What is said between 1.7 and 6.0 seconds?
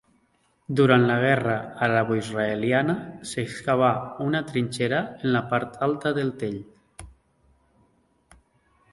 araboisraeliana s'excavà una trinxera en la part